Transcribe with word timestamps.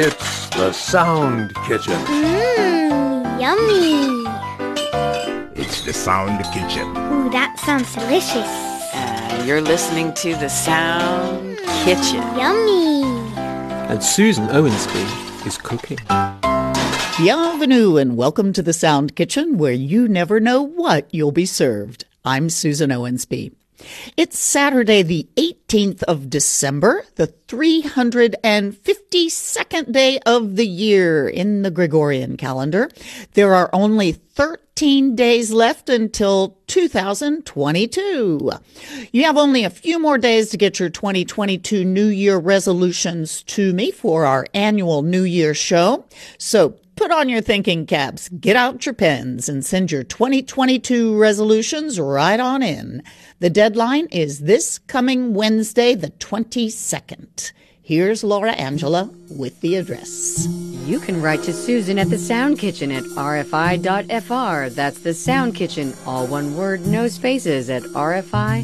It's 0.00 0.48
the 0.50 0.70
Sound 0.70 1.52
Kitchen. 1.66 1.94
Mmm, 1.94 3.40
yummy. 3.40 4.30
It's 5.60 5.80
the 5.84 5.92
Sound 5.92 6.38
Kitchen. 6.54 6.86
Ooh, 6.90 7.28
that 7.30 7.58
sounds 7.58 7.92
delicious. 7.92 8.46
Uh, 8.94 9.42
you're 9.44 9.60
listening 9.60 10.14
to 10.14 10.36
the 10.36 10.48
Sound 10.48 11.58
Kitchen. 11.82 12.22
Yummy. 12.38 13.02
And 13.90 14.00
Susan 14.00 14.46
Owensby 14.46 15.44
is 15.44 15.58
cooking. 15.58 15.98
Bienvenue 17.18 17.96
and 17.96 18.16
welcome 18.16 18.52
to 18.52 18.62
the 18.62 18.72
Sound 18.72 19.16
Kitchen 19.16 19.58
where 19.58 19.72
you 19.72 20.06
never 20.06 20.38
know 20.38 20.62
what 20.62 21.08
you'll 21.12 21.32
be 21.32 21.44
served. 21.44 22.04
I'm 22.24 22.50
Susan 22.50 22.90
Owensby. 22.90 23.50
It's 24.16 24.38
Saturday, 24.38 25.02
the 25.02 25.28
18th 25.36 26.02
of 26.04 26.28
December, 26.28 27.04
the 27.14 27.28
352nd 27.48 29.92
day 29.92 30.18
of 30.26 30.56
the 30.56 30.66
year 30.66 31.28
in 31.28 31.62
the 31.62 31.70
Gregorian 31.70 32.36
calendar. 32.36 32.90
There 33.34 33.54
are 33.54 33.70
only 33.72 34.10
13 34.12 35.14
days 35.14 35.52
left 35.52 35.88
until 35.88 36.58
2022. 36.66 38.50
You 39.12 39.24
have 39.24 39.36
only 39.36 39.62
a 39.64 39.70
few 39.70 39.98
more 39.98 40.18
days 40.18 40.50
to 40.50 40.56
get 40.56 40.80
your 40.80 40.90
2022 40.90 41.84
New 41.84 42.06
Year 42.06 42.38
resolutions 42.38 43.42
to 43.44 43.72
me 43.72 43.90
for 43.90 44.26
our 44.26 44.46
annual 44.54 45.02
New 45.02 45.22
Year 45.22 45.54
show. 45.54 46.04
So 46.38 46.76
Put 46.98 47.12
on 47.12 47.28
your 47.28 47.40
thinking 47.42 47.86
caps, 47.86 48.28
get 48.28 48.56
out 48.56 48.84
your 48.84 48.92
pens, 48.92 49.48
and 49.48 49.64
send 49.64 49.92
your 49.92 50.02
2022 50.02 51.16
resolutions 51.16 52.00
right 52.00 52.40
on 52.40 52.60
in. 52.60 53.04
The 53.38 53.48
deadline 53.48 54.08
is 54.10 54.40
this 54.40 54.78
coming 54.78 55.32
Wednesday, 55.32 55.94
the 55.94 56.10
22nd. 56.10 57.52
Here's 57.80 58.24
Laura 58.24 58.50
Angela 58.50 59.08
with 59.30 59.60
the 59.60 59.76
address. 59.76 60.48
You 60.86 60.98
can 60.98 61.22
write 61.22 61.44
to 61.44 61.52
Susan 61.52 62.00
at 62.00 62.10
the 62.10 62.18
Sound 62.18 62.58
Kitchen 62.58 62.90
at 62.90 63.04
rfi.fr. 63.04 64.74
That's 64.74 64.98
the 64.98 65.14
Sound 65.14 65.54
Kitchen, 65.54 65.94
all 66.04 66.26
one 66.26 66.56
word, 66.56 66.84
no 66.84 67.06
spaces, 67.06 67.70
at 67.70 67.84
rfi.fr. 67.84 68.58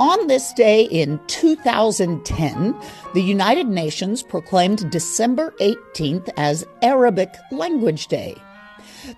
On 0.00 0.26
this 0.26 0.52
day 0.54 0.82
in 0.86 1.20
2010, 1.28 2.74
the 3.14 3.22
United 3.22 3.68
Nations 3.68 4.24
proclaimed 4.24 4.90
December 4.90 5.54
18th 5.60 6.28
as 6.36 6.66
Arabic 6.82 7.32
Language 7.52 8.08
Day. 8.08 8.34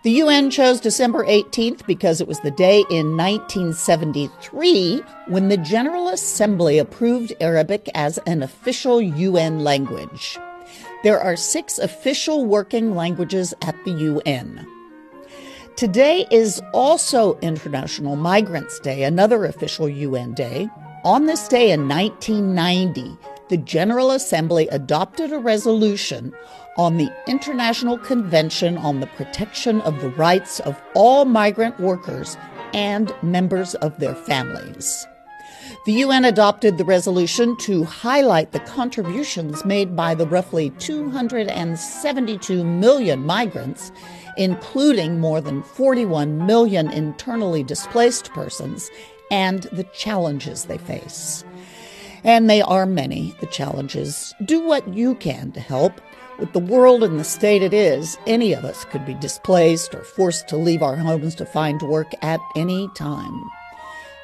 The 0.03 0.11
UN 0.11 0.51
chose 0.51 0.79
December 0.79 1.25
18th 1.25 1.87
because 1.87 2.21
it 2.21 2.29
was 2.29 2.41
the 2.41 2.51
day 2.51 2.85
in 2.91 3.17
1973 3.17 5.03
when 5.29 5.49
the 5.49 5.57
General 5.57 6.09
Assembly 6.09 6.79
approved 6.79 7.33
Arabic 7.41 7.89
as 7.95 8.19
an 8.27 8.43
official 8.43 9.01
UN 9.01 9.61
language. 9.61 10.39
There 11.03 11.19
are 11.19 11.37
six 11.37 11.79
official 11.79 12.45
working 12.45 12.95
languages 12.95 13.55
at 13.63 13.83
the 13.87 13.93
UN. 13.93 14.76
Today 15.77 16.27
is 16.31 16.63
also 16.73 17.39
International 17.41 18.17
Migrants 18.17 18.79
Day, 18.79 19.03
another 19.03 19.45
official 19.45 19.91
UN 19.91 20.33
day. 20.33 20.71
On 21.05 21.27
this 21.27 21.47
day 21.49 21.71
in 21.71 21.87
1990, 21.87 23.15
the 23.51 23.59
General 23.59 24.11
Assembly 24.13 24.69
adopted 24.69 25.33
a 25.33 25.39
resolution 25.39 26.33
on 26.79 26.97
the 26.97 27.13
International 27.27 27.99
Convention 27.99 28.79
on 28.79 29.01
the 29.01 29.07
Protection 29.07 29.83
of 29.83 30.01
the 30.01 30.09
Rights 30.13 30.61
of 30.61 30.81
All 30.95 31.27
Migrant 31.27 31.79
Workers 31.79 32.39
and 32.73 33.15
Members 33.23 33.75
of 33.75 33.99
Their 33.99 34.15
Families. 34.15 35.07
The 35.85 35.93
UN 35.93 36.25
adopted 36.25 36.79
the 36.79 36.87
resolution 36.87 37.55
to 37.59 37.85
highlight 37.85 38.53
the 38.53 38.61
contributions 38.61 39.63
made 39.67 39.95
by 39.95 40.15
the 40.15 40.27
roughly 40.27 40.71
272 40.79 42.65
million 42.65 43.27
migrants 43.27 43.93
including 44.37 45.21
more 45.21 45.41
than 45.41 45.63
41 45.63 46.47
million 46.47 46.91
internally 46.91 47.63
displaced 47.63 48.31
persons, 48.31 48.91
and 49.31 49.63
the 49.73 49.85
challenges 49.95 50.65
they 50.65 50.79
face. 50.79 51.45
And 52.25 52.49
they 52.51 52.63
are 52.63 52.87
many, 52.87 53.35
the 53.41 53.47
challenges. 53.47 54.35
Do 54.45 54.61
what 54.61 54.95
you 54.95 55.15
can 55.17 55.53
to 55.53 55.61
help. 55.61 56.01
With 56.39 56.53
the 56.53 56.59
world 56.59 57.03
in 57.03 57.17
the 57.17 57.25
state 57.25 57.63
it 57.63 57.73
is, 57.73 58.19
any 58.27 58.53
of 58.53 58.65
us 58.65 58.85
could 58.85 59.07
be 59.07 59.15
displaced 59.15 59.95
or 59.95 60.03
forced 60.03 60.49
to 60.49 60.57
leave 60.57 60.83
our 60.83 60.97
homes 60.97 61.35
to 61.37 61.47
find 61.47 61.81
work 61.83 62.13
at 62.23 62.41
any 62.57 62.89
time. 62.95 63.43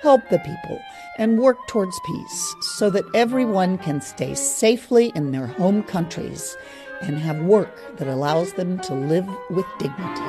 Help 0.03 0.21
the 0.29 0.41
people 0.41 0.81
and 1.17 1.39
work 1.39 1.57
towards 1.69 1.99
peace 2.05 2.55
so 2.77 2.91
that 2.91 3.05
everyone 3.15 3.79
can 3.79 4.01
stay 4.01 4.35
safely 4.35 5.13
in 5.15 5.31
their 5.31 5.47
home 5.47 5.83
countries 5.85 6.57
and 7.03 7.19
have 7.19 7.39
work 7.41 7.97
that 7.97 8.09
allows 8.09 8.55
them 8.55 8.79
to 8.81 8.95
live 8.95 9.29
with 9.51 9.67
dignity. 9.79 10.23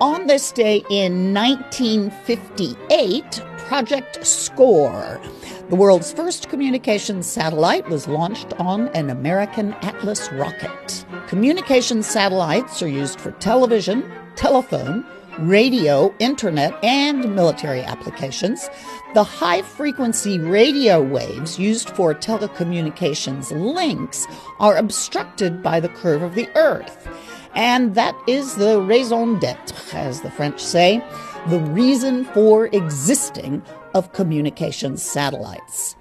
On 0.00 0.26
this 0.26 0.52
day 0.52 0.84
in 0.90 1.34
1958, 1.34 3.42
Project 3.58 4.26
SCORE, 4.26 5.20
the 5.68 5.76
world's 5.76 6.12
first 6.12 6.48
communications 6.50 7.26
satellite, 7.26 7.88
was 7.88 8.06
launched 8.06 8.52
on 8.60 8.88
an 8.88 9.08
American 9.08 9.72
Atlas 9.74 10.30
rocket. 10.32 11.06
Communications 11.28 12.06
satellites 12.06 12.82
are 12.82 12.88
used 12.88 13.20
for 13.20 13.30
television, 13.32 14.04
telephone, 14.36 15.06
radio, 15.38 16.14
internet, 16.18 16.72
and 16.84 17.34
military 17.34 17.82
applications. 17.82 18.68
The 19.14 19.24
high 19.24 19.62
frequency 19.62 20.38
radio 20.38 21.02
waves 21.02 21.58
used 21.58 21.90
for 21.90 22.14
telecommunications 22.14 23.50
links 23.50 24.26
are 24.60 24.76
obstructed 24.76 25.62
by 25.62 25.80
the 25.80 25.88
curve 25.88 26.22
of 26.22 26.34
the 26.34 26.48
Earth. 26.56 27.08
And 27.54 27.94
that 27.94 28.14
is 28.26 28.54
the 28.54 28.80
raison 28.80 29.38
d'etre, 29.38 29.98
as 29.98 30.22
the 30.22 30.30
French 30.30 30.60
say, 30.60 31.04
the 31.48 31.60
reason 31.60 32.24
for 32.26 32.66
existing 32.66 33.62
of 33.94 34.12
communications 34.12 35.02
satellites. 35.02 35.96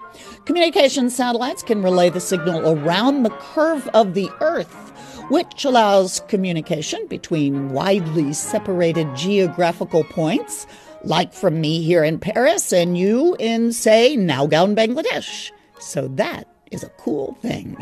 Communications 0.45 1.15
satellites 1.15 1.63
can 1.63 1.83
relay 1.83 2.09
the 2.09 2.19
signal 2.19 2.77
around 2.77 3.23
the 3.23 3.29
curve 3.29 3.87
of 3.89 4.13
the 4.13 4.29
Earth 4.39 4.91
which 5.31 5.63
allows 5.63 6.19
communication 6.27 7.07
between 7.07 7.69
widely 7.69 8.33
separated 8.33 9.07
geographical 9.15 10.03
points, 10.03 10.67
like 11.05 11.33
from 11.33 11.61
me 11.61 11.81
here 11.81 12.03
in 12.03 12.19
Paris 12.19 12.73
and 12.73 12.97
you 12.97 13.37
in, 13.39 13.71
say, 13.71 14.17
Naugaon, 14.17 14.75
Bangladesh. 14.75 15.49
So 15.79 16.09
that 16.09 16.49
is 16.71 16.83
a 16.83 16.89
cool 16.97 17.37
thing. 17.41 17.77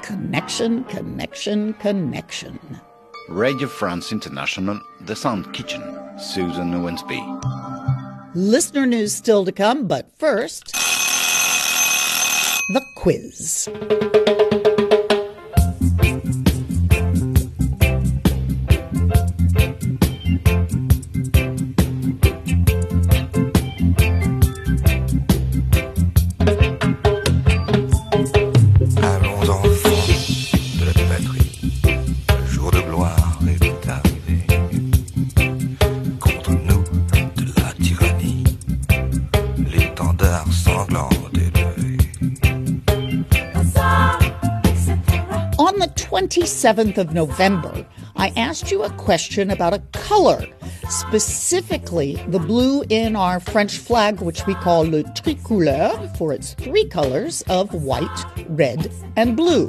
Connection, 0.00 0.84
connection, 0.84 1.74
connection. 1.74 2.58
Radio 3.28 3.68
France 3.68 4.10
International, 4.10 4.80
The 5.02 5.16
Sound 5.16 5.52
Kitchen, 5.52 5.82
Susan 6.18 6.72
Owensby. 6.72 7.20
Listener 8.34 8.86
news 8.86 9.14
still 9.14 9.44
to 9.44 9.52
come, 9.52 9.86
but 9.86 10.10
first, 10.18 10.72
the 12.72 12.82
quiz. 12.96 13.68
27th 46.16 46.96
of 46.96 47.12
November, 47.12 47.86
I 48.16 48.32
asked 48.38 48.70
you 48.70 48.82
a 48.82 48.90
question 48.92 49.50
about 49.50 49.74
a 49.74 49.82
color, 49.92 50.46
specifically 50.88 52.16
the 52.28 52.38
blue 52.38 52.84
in 52.88 53.14
our 53.14 53.38
French 53.38 53.76
flag, 53.76 54.22
which 54.22 54.46
we 54.46 54.54
call 54.54 54.88
le 54.88 55.02
tricolore, 55.02 56.16
for 56.16 56.32
its 56.32 56.54
three 56.54 56.88
colors 56.88 57.42
of 57.50 57.74
white, 57.74 58.24
red, 58.48 58.90
and 59.16 59.36
blue. 59.36 59.68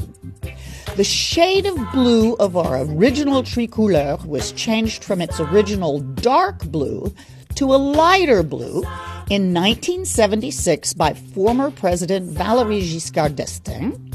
The 0.95 1.03
shade 1.03 1.65
of 1.65 1.75
blue 1.91 2.35
of 2.35 2.55
our 2.55 2.81
original 2.83 3.43
tricolore 3.43 4.25
was 4.25 4.53
changed 4.53 5.03
from 5.03 5.19
its 5.19 5.41
original 5.41 5.99
dark 5.99 6.63
blue 6.67 7.13
to 7.55 7.75
a 7.75 7.75
lighter 7.75 8.41
blue 8.41 8.83
in 9.29 9.53
1976 9.53 10.93
by 10.93 11.13
former 11.13 11.71
President 11.71 12.33
Valéry 12.33 12.81
Giscard 12.81 13.35
d'Estaing. 13.35 14.07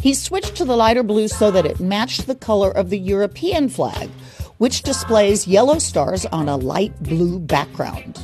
He 0.00 0.14
switched 0.14 0.56
to 0.56 0.64
the 0.64 0.76
lighter 0.76 1.02
blue 1.02 1.28
so 1.28 1.50
that 1.50 1.66
it 1.66 1.78
matched 1.78 2.26
the 2.26 2.34
color 2.34 2.70
of 2.70 2.90
the 2.90 2.98
European 2.98 3.68
flag, 3.68 4.08
which 4.56 4.82
displays 4.82 5.46
yellow 5.46 5.78
stars 5.78 6.24
on 6.26 6.48
a 6.48 6.56
light 6.56 6.98
blue 7.02 7.38
background. 7.38 8.18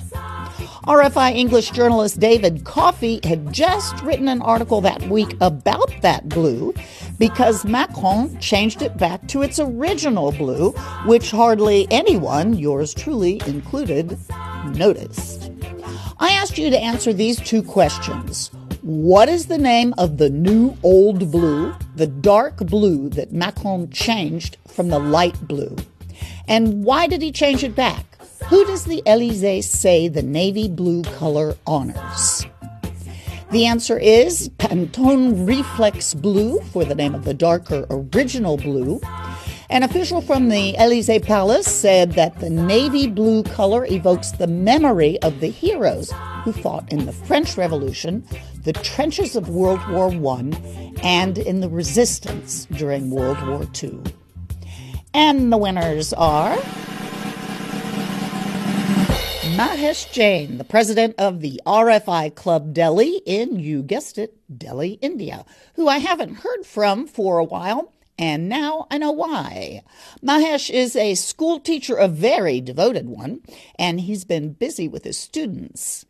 RFI 0.87 1.34
English 1.34 1.70
journalist 1.73 2.20
David 2.20 2.64
Coffey 2.64 3.20
had 3.25 3.52
just 3.52 4.00
written 4.02 4.28
an 4.28 4.40
article 4.40 4.81
that 4.82 5.02
week 5.08 5.37
about 5.40 5.93
that 6.00 6.28
blue 6.28 6.73
because 7.19 7.64
Macron 7.64 8.38
changed 8.40 8.82
it 8.82 8.96
back 8.96 9.26
to 9.28 9.43
its 9.43 9.58
original 9.58 10.32
blue, 10.32 10.70
which 11.05 11.31
hardly 11.31 11.87
anyone, 11.90 12.55
yours 12.55 12.94
truly 12.94 13.43
included, 13.46 14.17
noticed. 14.75 15.50
I 16.19 16.31
asked 16.31 16.56
you 16.56 16.70
to 16.70 16.78
answer 16.78 17.12
these 17.12 17.38
two 17.40 17.62
questions. 17.62 18.50
What 18.87 19.29
is 19.29 19.47
the 19.47 19.59
name 19.59 19.94
of 19.99 20.19
the 20.19 20.31
new 20.31 20.77
old 20.85 21.33
blue, 21.33 21.75
the 21.97 22.06
dark 22.06 22.59
blue 22.59 23.09
that 23.09 23.33
Macron 23.33 23.91
changed 23.91 24.59
from 24.69 24.91
the 24.91 25.00
light 25.00 25.49
blue? 25.49 25.75
And 26.47 26.85
why 26.85 27.09
did 27.09 27.21
he 27.21 27.33
change 27.33 27.65
it 27.65 27.75
back? 27.75 28.06
Who 28.44 28.65
does 28.65 28.85
the 28.85 29.03
Elysee 29.05 29.62
say 29.62 30.06
the 30.06 30.23
navy 30.23 30.69
blue 30.69 31.03
color 31.03 31.56
honors? 31.67 32.47
The 33.50 33.67
answer 33.67 33.99
is 33.99 34.50
Pantone 34.50 35.49
Reflex 35.49 36.15
Blue 36.15 36.61
for 36.71 36.85
the 36.85 36.94
name 36.94 37.17
of 37.17 37.25
the 37.25 37.35
darker 37.35 37.87
original 37.91 38.56
blue. 38.56 39.00
An 39.68 39.82
official 39.82 40.20
from 40.20 40.48
the 40.48 40.76
Elysee 40.78 41.18
Palace 41.18 41.66
said 41.66 42.12
that 42.12 42.38
the 42.38 42.48
navy 42.48 43.08
blue 43.08 43.42
color 43.42 43.84
evokes 43.84 44.30
the 44.30 44.46
memory 44.46 45.20
of 45.22 45.40
the 45.40 45.48
heroes 45.48 46.12
who 46.44 46.52
fought 46.52 46.90
in 46.92 47.04
the 47.04 47.12
French 47.12 47.56
Revolution, 47.56 48.24
the 48.62 48.72
trenches 48.72 49.34
of 49.34 49.48
World 49.48 49.80
War 49.90 50.10
I, 50.10 50.92
and 51.02 51.36
in 51.36 51.60
the 51.60 51.68
resistance 51.68 52.66
during 52.66 53.10
World 53.10 53.44
War 53.44 53.66
II. 53.82 54.00
And 55.12 55.52
the 55.52 55.58
winners 55.58 56.12
are 56.12 56.56
Mahesh 59.56 60.12
Jain, 60.12 60.58
the 60.58 60.64
president 60.64 61.16
of 61.18 61.40
the 61.40 61.60
RFI 61.66 62.36
Club 62.36 62.72
Delhi 62.72 63.16
in, 63.26 63.58
you 63.58 63.82
guessed 63.82 64.16
it, 64.16 64.36
Delhi, 64.56 64.92
India, 65.02 65.44
who 65.74 65.88
I 65.88 65.98
haven't 65.98 66.36
heard 66.36 66.64
from 66.64 67.08
for 67.08 67.38
a 67.38 67.44
while, 67.44 67.92
and 68.18 68.48
now 68.48 68.86
I 68.90 68.98
know 68.98 69.12
why. 69.12 69.82
Mahesh 70.22 70.70
is 70.70 70.96
a 70.96 71.14
school 71.14 71.60
teacher, 71.60 71.96
a 71.96 72.08
very 72.08 72.60
devoted 72.60 73.08
one, 73.08 73.40
and 73.78 74.00
he's 74.00 74.24
been 74.24 74.52
busy 74.52 74.88
with 74.88 75.04
his 75.04 75.18
students. 75.18 76.06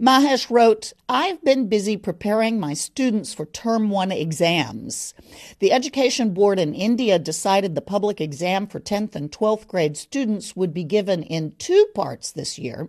Mahesh 0.00 0.48
wrote, 0.50 0.92
I've 1.08 1.42
been 1.44 1.68
busy 1.68 1.96
preparing 1.96 2.58
my 2.58 2.72
students 2.74 3.34
for 3.34 3.44
term 3.46 3.90
one 3.90 4.10
exams. 4.10 5.12
The 5.58 5.72
Education 5.72 6.32
Board 6.32 6.58
in 6.58 6.74
India 6.74 7.18
decided 7.18 7.74
the 7.74 7.82
public 7.82 8.20
exam 8.20 8.66
for 8.66 8.80
10th 8.80 9.14
and 9.14 9.30
12th 9.30 9.66
grade 9.66 9.96
students 9.96 10.56
would 10.56 10.72
be 10.72 10.84
given 10.84 11.22
in 11.22 11.52
two 11.58 11.86
parts 11.94 12.32
this 12.32 12.58
year, 12.58 12.88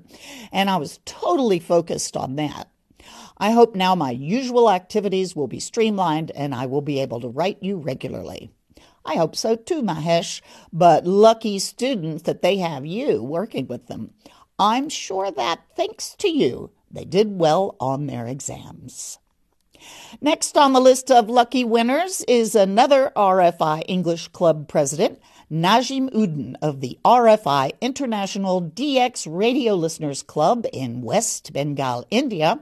and 0.51 0.69
I 0.69 0.77
was 0.77 1.00
totally 1.06 1.60
focused 1.60 2.16
on 2.16 2.36
that. 2.38 2.69
I 3.38 3.51
hope 3.51 3.75
now 3.75 3.95
my 3.95 4.12
usual 4.12 4.69
activities 4.69 5.36
will 5.36 5.48
be 5.48 5.60
streamlined 5.60 6.31
and 6.31 6.54
I 6.54 6.66
will 6.66 6.81
be 6.81 7.00
able 7.00 7.21
to 7.21 7.30
write 7.30 7.57
you 7.62 7.77
regularly. 7.77 8.51
I 9.06 9.16
hope 9.16 9.36
so 9.36 9.56
too, 9.56 9.81
Mahesh, 9.81 10.42
but 10.72 11.06
lucky 11.06 11.60
students 11.60 12.24
that 12.24 12.42
they 12.42 12.57
have 12.57 12.86
you 12.86 13.24
working 13.24 13.68
with 13.68 13.88
them. 13.88 14.12
I'm 14.57 14.90
sure 14.90 15.31
that 15.31 15.62
thanks 15.75 16.16
to 16.19 16.30
you, 16.30 16.72
they 16.92 17.06
did 17.06 17.40
well 17.40 17.75
on 17.80 18.07
their 18.07 18.25
exams. 18.28 19.19
Next 20.19 20.57
on 20.57 20.74
the 20.74 20.81
list 20.81 21.10
of 21.10 21.30
lucky 21.30 21.63
winners 21.63 22.22
is 22.28 22.56
another 22.56 23.13
RFI 23.16 23.84
English 23.88 24.28
Club 24.30 24.68
president, 24.68 25.19
Najim 25.51 26.12
Uddin 26.13 26.56
of 26.62 26.80
the 26.80 27.00
RFI 27.04 27.72
International 27.81 28.62
DX 28.62 29.25
Radio 29.28 29.74
Listeners 29.74 30.22
Club 30.22 30.68
in 30.72 31.01
West 31.01 31.51
Bengal, 31.51 32.06
India, 32.12 32.60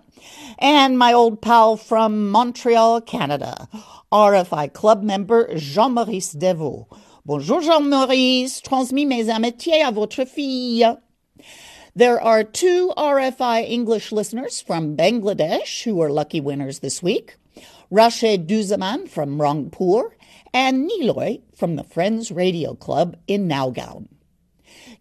and 0.58 0.98
my 0.98 1.12
old 1.12 1.42
pal 1.42 1.76
from 1.76 2.32
Montreal, 2.32 3.02
Canada, 3.02 3.68
RFI 4.10 4.72
Club 4.72 5.04
member 5.04 5.54
Jean-Maurice 5.58 6.34
Devaux. 6.36 6.88
Bonjour 7.26 7.60
Jean-Maurice, 7.60 8.62
transmis 8.62 9.06
mes 9.06 9.28
amitiés 9.28 9.84
à 9.84 9.94
votre 9.94 10.24
fille. 10.24 10.98
There 11.94 12.22
are 12.22 12.46
two 12.46 12.94
RFI 12.96 13.70
English 13.70 14.14
listeners 14.14 14.62
from 14.62 14.96
Bangladesh 14.96 15.84
who 15.84 16.02
are 16.02 16.10
lucky 16.10 16.40
winners 16.40 16.80
this 16.80 17.04
week 17.04 17.36
Rashid 17.90 18.48
Duzaman 18.48 19.08
from 19.08 19.40
Rangpur 19.40 20.12
and 20.54 20.90
Niloy 20.90 21.42
from 21.56 21.76
the 21.76 21.84
Friends 21.84 22.32
Radio 22.32 22.74
Club 22.74 23.18
in 23.28 23.48
Nowgaon. 23.48 24.08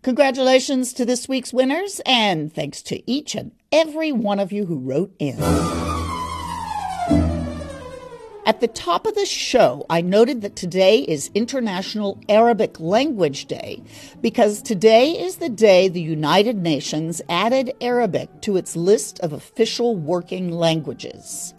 Congratulations 0.02 0.92
to 0.92 1.04
this 1.04 1.28
week's 1.28 1.52
winners, 1.52 2.00
and 2.06 2.52
thanks 2.52 2.82
to 2.82 3.10
each 3.10 3.34
and 3.34 3.52
every 3.72 4.12
one 4.12 4.38
of 4.38 4.52
you 4.52 4.66
who 4.66 4.78
wrote 4.78 5.14
in. 5.18 5.36
At 8.46 8.60
the 8.60 8.68
top 8.68 9.06
of 9.06 9.16
the 9.16 9.26
show, 9.26 9.84
I 9.90 10.02
noted 10.02 10.42
that 10.42 10.54
today 10.54 11.00
is 11.00 11.32
International 11.34 12.20
Arabic 12.28 12.78
Language 12.78 13.46
Day 13.46 13.82
because 14.20 14.62
today 14.62 15.18
is 15.18 15.38
the 15.38 15.48
day 15.48 15.88
the 15.88 16.00
United 16.00 16.56
Nations 16.56 17.20
added 17.28 17.74
Arabic 17.80 18.40
to 18.42 18.56
its 18.56 18.76
list 18.76 19.18
of 19.18 19.32
official 19.32 19.96
working 19.96 20.52
languages. 20.52 21.54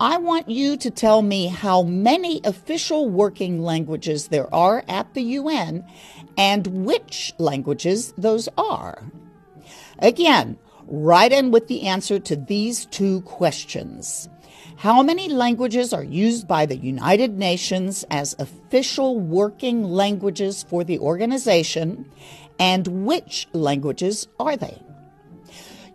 I 0.00 0.16
want 0.18 0.48
you 0.48 0.76
to 0.76 0.92
tell 0.92 1.22
me 1.22 1.48
how 1.48 1.82
many 1.82 2.40
official 2.44 3.08
working 3.08 3.60
languages 3.60 4.28
there 4.28 4.52
are 4.54 4.84
at 4.88 5.12
the 5.14 5.22
UN 5.22 5.84
and 6.36 6.86
which 6.86 7.34
languages 7.38 8.14
those 8.16 8.48
are. 8.56 9.02
Again, 9.98 10.56
write 10.86 11.32
in 11.32 11.50
with 11.50 11.66
the 11.66 11.88
answer 11.88 12.20
to 12.20 12.36
these 12.36 12.86
two 12.86 13.22
questions. 13.22 14.28
How 14.76 15.02
many 15.02 15.28
languages 15.28 15.92
are 15.92 16.04
used 16.04 16.46
by 16.46 16.64
the 16.64 16.76
United 16.76 17.36
Nations 17.36 18.04
as 18.08 18.36
official 18.38 19.18
working 19.18 19.82
languages 19.82 20.62
for 20.62 20.84
the 20.84 21.00
organization, 21.00 22.08
and 22.60 23.04
which 23.04 23.48
languages 23.52 24.28
are 24.38 24.56
they? 24.56 24.80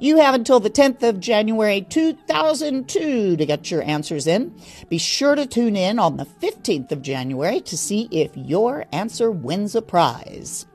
You 0.04 0.18
have 0.18 0.36
until 0.36 0.60
the 0.60 0.70
10th 0.70 1.02
of 1.02 1.22
January 1.22 1.80
2002 1.80 3.38
to 3.38 3.46
get 3.46 3.72
your 3.72 3.82
answers 3.84 4.28
in. 4.28 4.54
Be 4.90 4.98
sure 4.98 5.34
to 5.34 5.46
tune 5.46 5.78
in 5.78 5.98
on 5.98 6.18
the 6.18 6.26
15th 6.26 6.92
of 6.92 7.02
January 7.02 7.62
to 7.62 7.78
see 7.78 8.10
if 8.12 8.36
your 8.36 8.84
answer 8.92 9.32
wins 9.32 9.76
a 9.76 9.82
prize. 9.82 10.66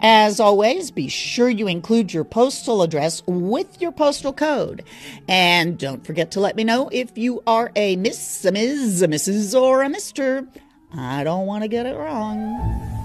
As 0.00 0.40
always, 0.40 0.90
be 0.90 1.06
sure 1.06 1.48
you 1.48 1.68
include 1.68 2.12
your 2.12 2.24
postal 2.24 2.82
address 2.82 3.22
with 3.28 3.80
your 3.80 3.92
postal 3.92 4.32
code. 4.32 4.82
And 5.28 5.78
don't 5.78 6.04
forget 6.04 6.32
to 6.32 6.40
let 6.40 6.56
me 6.56 6.64
know 6.64 6.88
if 6.90 7.16
you 7.16 7.44
are 7.46 7.70
a 7.76 7.94
Miss, 7.94 8.44
a 8.44 8.50
Ms., 8.50 9.02
a 9.02 9.06
Mrs., 9.06 9.54
or 9.54 9.84
a 9.84 9.88
Mr. 9.88 10.48
I 10.92 11.22
don't 11.22 11.46
want 11.46 11.62
to 11.62 11.68
get 11.68 11.86
it 11.86 11.94
wrong. 11.94 13.04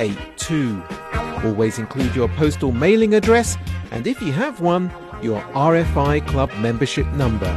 9682. 0.00 0.82
Always 1.48 1.78
include 1.78 2.14
your 2.14 2.28
postal 2.28 2.72
mailing 2.72 3.14
address 3.14 3.56
and 3.90 4.06
if 4.06 4.20
you 4.20 4.32
have 4.32 4.60
one, 4.60 4.90
your 5.22 5.40
RFI 5.54 6.26
Club 6.26 6.50
membership 6.60 7.06
number. 7.22 7.52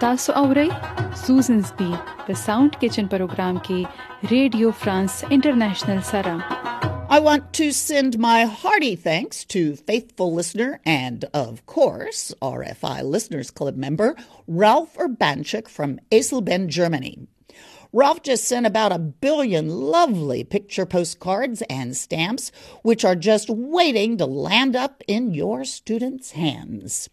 تاسو 0.00 0.32
اورئ 0.32 0.68
سوزنز 1.14 1.72
بی 1.78 1.90
د 2.28 2.32
ساوند 2.44 2.76
کچن 2.80 3.06
پروګرام 3.12 3.58
کې 3.66 4.30
ریډیو 4.30 4.70
فرانس 4.80 5.24
انټرنیشنل 5.30 6.00
سره 6.12 6.65
I 7.09 7.19
want 7.19 7.53
to 7.53 7.71
send 7.71 8.19
my 8.19 8.43
hearty 8.43 8.97
thanks 8.97 9.45
to 9.45 9.77
faithful 9.77 10.33
listener 10.33 10.81
and, 10.85 11.23
of 11.33 11.65
course, 11.65 12.33
RFI 12.41 13.01
Listeners 13.03 13.49
Club 13.49 13.77
member 13.77 14.17
Ralph 14.45 14.93
Urbanczyk 14.97 15.69
from 15.69 16.01
Eisleben, 16.11 16.67
Germany. 16.67 17.27
Ralph 17.93 18.21
just 18.21 18.45
sent 18.45 18.65
about 18.65 18.91
a 18.91 18.99
billion 18.99 19.69
lovely 19.69 20.43
picture 20.43 20.85
postcards 20.85 21.61
and 21.63 21.95
stamps, 21.95 22.51
which 22.83 23.05
are 23.05 23.15
just 23.15 23.49
waiting 23.49 24.17
to 24.17 24.25
land 24.25 24.75
up 24.75 25.03
in 25.07 25.33
your 25.33 25.63
students' 25.63 26.31
hands. 26.31 27.09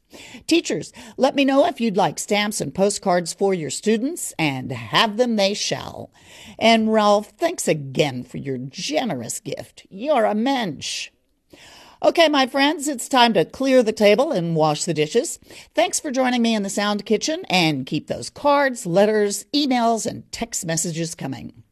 Teachers, 0.47 0.93
let 1.16 1.35
me 1.35 1.45
know 1.45 1.66
if 1.66 1.81
you'd 1.81 1.97
like 1.97 2.19
stamps 2.19 2.61
and 2.61 2.75
postcards 2.75 3.33
for 3.33 3.54
your 3.54 3.71
students, 3.71 4.33
and 4.38 4.73
have 4.73 5.16
them 5.16 5.37
they 5.37 5.54
shall. 5.54 6.11
And 6.59 6.93
Ralph, 6.93 7.31
thanks 7.38 7.69
again 7.69 8.23
for 8.23 8.38
your 8.38 8.59
generous 8.59 9.40
gift. 9.40 9.87
You're 9.90 10.25
a 10.25 10.35
mensch. 10.35 11.11
Okay, 12.04 12.28
my 12.28 12.46
friends, 12.46 12.87
it's 12.87 13.08
time 13.08 13.32
to 13.32 13.46
clear 13.46 13.82
the 13.82 13.90
table 13.90 14.30
and 14.30 14.54
wash 14.54 14.84
the 14.84 14.92
dishes. 14.92 15.38
Thanks 15.75 15.99
for 15.99 16.11
joining 16.11 16.42
me 16.42 16.54
in 16.54 16.62
the 16.62 16.68
Sound 16.68 17.06
Kitchen 17.06 17.46
and 17.49 17.87
keep 17.87 18.08
those 18.08 18.28
cards, 18.28 18.84
letters, 18.84 19.46
emails, 19.54 20.04
and 20.04 20.30
text 20.30 20.66
messages 20.66 21.14
coming. 21.14 21.62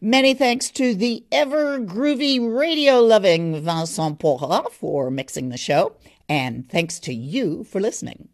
Many 0.00 0.34
thanks 0.34 0.72
to 0.72 0.92
the 0.92 1.24
ever 1.30 1.78
groovy 1.78 2.40
radio 2.40 2.98
loving 2.98 3.62
Vincent 3.62 4.18
Porra 4.18 4.68
for 4.72 5.08
mixing 5.08 5.50
the 5.50 5.56
show, 5.56 5.94
and 6.28 6.68
thanks 6.68 6.98
to 6.98 7.14
you 7.14 7.62
for 7.62 7.80
listening. 7.80 8.28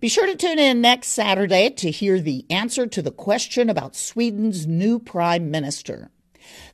Be 0.00 0.08
sure 0.08 0.26
to 0.26 0.36
tune 0.36 0.58
in 0.58 0.80
next 0.80 1.08
Saturday 1.08 1.68
to 1.68 1.90
hear 1.90 2.18
the 2.18 2.46
answer 2.48 2.86
to 2.86 3.02
the 3.02 3.12
question 3.12 3.68
about 3.68 3.94
Sweden's 3.94 4.66
new 4.66 4.98
prime 5.00 5.50
minister. 5.50 6.10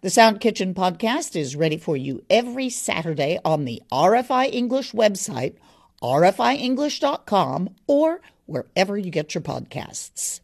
The 0.01 0.11
Sound 0.11 0.41
Kitchen 0.41 0.75
podcast 0.75 1.37
is 1.37 1.57
ready 1.57 1.77
for 1.77 1.97
you 1.97 2.25
every 2.29 2.69
Saturday 2.71 3.39
on 3.45 3.65
the 3.65 3.83
RFI 3.91 4.53
English 4.53 4.93
website, 4.93 5.57
rfienglish.com, 6.03 7.71
or 7.87 8.21
wherever 8.47 8.97
you 8.97 9.11
get 9.11 9.35
your 9.35 9.43
podcasts. 9.43 10.41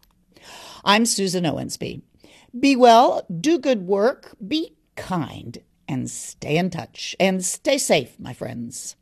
I'm 0.85 1.07
Susan 1.07 1.45
Owensby. 1.45 2.03
Be 2.59 2.77
well, 2.77 3.27
do 3.41 3.59
good 3.59 3.87
work, 3.87 4.35
be 4.47 4.75
kind, 4.97 5.59
and 5.89 6.11
stay 6.11 6.57
in 6.57 6.71
touch. 6.71 7.15
And 7.21 7.45
stay 7.45 7.79
safe, 7.79 8.19
my 8.19 8.33
friends. 8.33 8.97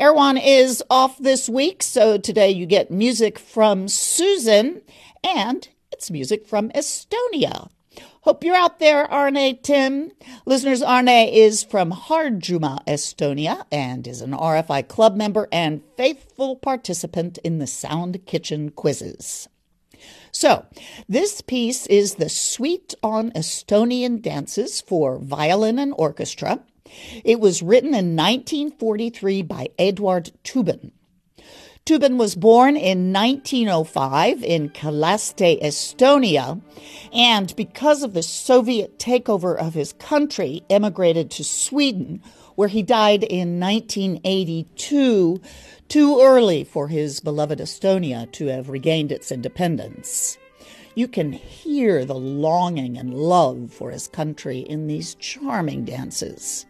Erwan 0.00 0.40
is 0.42 0.82
off 0.90 1.18
this 1.18 1.48
week, 1.48 1.82
so 1.82 2.18
today 2.18 2.50
you 2.50 2.66
get 2.66 2.90
music 2.90 3.38
from 3.38 3.88
Susan, 3.88 4.82
and 5.24 5.68
it's 5.90 6.10
music 6.10 6.46
from 6.46 6.70
Estonia. 6.70 7.68
Hope 8.28 8.44
you're 8.44 8.54
out 8.54 8.78
there, 8.78 9.10
Arne 9.10 9.56
Tim. 9.62 10.12
Listeners, 10.44 10.82
Arne 10.82 11.08
is 11.08 11.62
from 11.62 11.90
Harjumaa, 11.90 12.84
Estonia, 12.84 13.64
and 13.72 14.06
is 14.06 14.20
an 14.20 14.32
RFI 14.32 14.86
club 14.86 15.16
member 15.16 15.48
and 15.50 15.80
faithful 15.96 16.54
participant 16.54 17.38
in 17.38 17.56
the 17.56 17.66
Sound 17.66 18.26
Kitchen 18.26 18.68
quizzes. 18.68 19.48
So, 20.30 20.66
this 21.08 21.40
piece 21.40 21.86
is 21.86 22.16
the 22.16 22.28
Suite 22.28 22.92
on 23.02 23.30
Estonian 23.30 24.20
Dances 24.20 24.82
for 24.82 25.18
Violin 25.18 25.78
and 25.78 25.94
Orchestra. 25.96 26.60
It 27.24 27.40
was 27.40 27.62
written 27.62 27.94
in 27.94 28.14
1943 28.14 29.40
by 29.40 29.68
Eduard 29.78 30.32
Tubin. 30.44 30.92
Tubin 31.88 32.18
was 32.18 32.34
born 32.34 32.76
in 32.76 33.14
1905 33.14 34.44
in 34.44 34.68
Kallaste, 34.68 35.58
Estonia, 35.62 36.60
and 37.14 37.56
because 37.56 38.02
of 38.02 38.12
the 38.12 38.22
Soviet 38.22 38.98
takeover 38.98 39.56
of 39.56 39.72
his 39.72 39.94
country, 39.94 40.62
emigrated 40.68 41.30
to 41.30 41.44
Sweden, 41.44 42.20
where 42.56 42.68
he 42.68 42.82
died 42.82 43.24
in 43.24 43.58
1982, 43.58 45.40
too 45.88 46.20
early 46.20 46.62
for 46.62 46.88
his 46.88 47.20
beloved 47.20 47.58
Estonia 47.58 48.30
to 48.32 48.48
have 48.48 48.68
regained 48.68 49.10
its 49.10 49.32
independence. 49.32 50.36
You 50.94 51.08
can 51.08 51.32
hear 51.32 52.04
the 52.04 52.14
longing 52.14 52.98
and 52.98 53.14
love 53.14 53.72
for 53.72 53.92
his 53.92 54.08
country 54.08 54.58
in 54.58 54.88
these 54.88 55.14
charming 55.14 55.86
dances. 55.86 56.66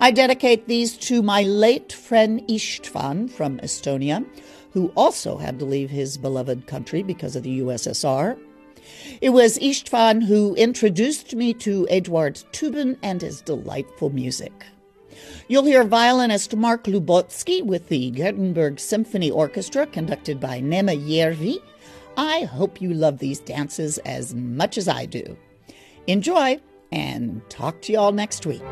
I 0.00 0.12
dedicate 0.12 0.68
these 0.68 0.96
to 1.08 1.22
my 1.22 1.42
late 1.42 1.92
friend 1.92 2.40
Istvan 2.48 3.30
from 3.30 3.58
Estonia, 3.58 4.24
who 4.72 4.92
also 4.94 5.38
had 5.38 5.58
to 5.58 5.64
leave 5.64 5.90
his 5.90 6.16
beloved 6.16 6.68
country 6.68 7.02
because 7.02 7.34
of 7.34 7.42
the 7.42 7.60
USSR. 7.60 8.38
It 9.20 9.30
was 9.30 9.58
Istvan 9.58 10.24
who 10.24 10.54
introduced 10.54 11.34
me 11.34 11.52
to 11.54 11.88
Eduard 11.90 12.42
Tubin 12.52 12.96
and 13.02 13.20
his 13.20 13.40
delightful 13.40 14.10
music. 14.10 14.52
You'll 15.48 15.64
hear 15.64 15.82
violinist 15.82 16.54
Mark 16.54 16.84
Lubotsky 16.84 17.64
with 17.64 17.88
the 17.88 18.12
Gothenburg 18.12 18.78
Symphony 18.78 19.32
Orchestra, 19.32 19.84
conducted 19.86 20.38
by 20.38 20.60
Neeme 20.60 20.96
Järvi. 21.08 21.58
I 22.16 22.42
hope 22.44 22.80
you 22.80 22.94
love 22.94 23.18
these 23.18 23.40
dances 23.40 23.98
as 23.98 24.32
much 24.32 24.78
as 24.78 24.86
I 24.86 25.06
do. 25.06 25.36
Enjoy, 26.06 26.60
and 26.92 27.42
talk 27.50 27.82
to 27.82 27.92
you 27.92 27.98
all 27.98 28.12
next 28.12 28.46
week. 28.46 28.62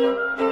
Música 0.00 0.49